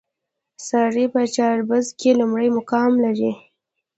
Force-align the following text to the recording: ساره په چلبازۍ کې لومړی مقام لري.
ساره 0.67 1.05
په 1.13 1.21
چلبازۍ 1.35 1.91
کې 1.99 2.11
لومړی 2.19 2.49
مقام 2.57 2.91
لري. 3.05 3.31